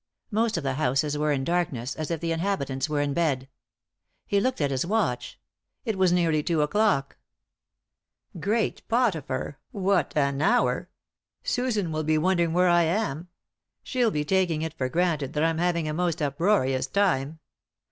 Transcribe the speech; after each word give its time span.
Most 0.31 0.57
of 0.57 0.63
the 0.63 0.73
houses 0.81 1.15
were 1.15 1.31
in 1.31 1.43
darkness, 1.43 1.93
as 1.95 2.09
if 2.09 2.19
the 2.21 2.31
inhabitants 2.31 2.89
were 2.89 3.01
in 3.01 3.13
bed. 3.13 3.47
He 4.25 4.39
looked 4.41 4.59
at 4.59 4.71
his 4.71 4.83
watch; 4.83 5.39
it 5.85 5.95
was 5.95 6.11
nearly 6.11 6.41
two 6.41 6.63
o'clock. 6.63 7.17
"Great 8.39 8.81
Potipharl 8.87 9.57
What 9.69 10.13
an 10.17 10.41
hour 10.41 10.89
I 10.89 11.47
Susan 11.47 11.91
will 11.91 12.03
be 12.03 12.17
wondering 12.17 12.51
where 12.51 12.67
I 12.67 12.81
am; 12.81 13.27
she'll 13.83 14.09
be 14.09 14.25
taking 14.25 14.63
it 14.63 14.73
for 14.75 14.89
granted 14.89 15.33
that 15.33 15.43
I'm 15.43 15.59
having 15.59 15.87
a 15.87 15.93
most 15.93 16.19
uproarious 16.19 16.87
time. 16.87 17.37